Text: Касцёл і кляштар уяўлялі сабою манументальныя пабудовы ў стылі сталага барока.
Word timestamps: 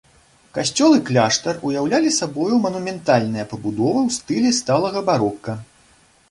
Касцёл 0.57 0.95
і 0.99 1.01
кляштар 1.09 1.59
уяўлялі 1.69 2.13
сабою 2.19 2.55
манументальныя 2.65 3.45
пабудовы 3.53 3.99
ў 4.07 4.17
стылі 4.17 4.51
сталага 4.63 4.99
барока. 5.13 5.57